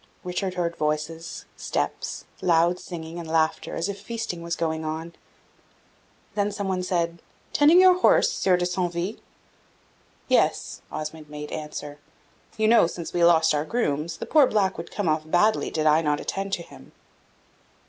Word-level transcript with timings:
Richard 0.23 0.55
heard 0.55 0.75
voices, 0.77 1.45
steps, 1.55 2.25
loud 2.41 2.79
singing 2.79 3.19
and 3.19 3.27
laughter, 3.27 3.75
as 3.75 3.87
if 3.87 4.01
feasting 4.01 4.41
was 4.41 4.55
going 4.55 4.83
on; 4.83 5.13
then 6.33 6.51
some 6.51 6.67
one 6.67 6.81
said, 6.81 7.21
"Tending 7.53 7.79
your 7.79 7.99
horse, 7.99 8.31
Sieur 8.31 8.57
de 8.57 8.65
Centeville?" 8.65 9.17
"Yes," 10.27 10.81
Osmond 10.91 11.29
made 11.29 11.51
answer. 11.51 11.99
"You 12.57 12.67
know, 12.67 12.87
since 12.87 13.13
we 13.13 13.23
lost 13.23 13.53
our 13.53 13.63
grooms, 13.63 14.17
the 14.17 14.25
poor 14.25 14.47
black 14.47 14.75
would 14.79 14.89
come 14.89 15.07
off 15.07 15.21
badly, 15.29 15.69
did 15.69 15.85
I 15.85 16.01
not 16.01 16.19
attend 16.19 16.53
to 16.53 16.63
him." 16.63 16.93